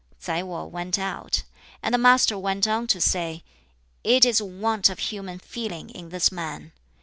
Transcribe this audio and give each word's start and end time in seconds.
Tsai 0.19 0.41
Wo 0.41 0.65
went 0.65 0.97
out. 0.97 1.43
And 1.83 1.93
the 1.93 1.99
Master 1.99 2.35
went 2.35 2.65
on 2.67 2.87
to 2.87 2.99
say, 2.99 3.43
"It 4.03 4.25
is 4.25 4.41
want 4.41 4.89
of 4.89 4.97
human 4.97 5.37
feeling 5.37 5.91
in 5.91 6.09
this 6.09 6.31
man. 6.31 6.71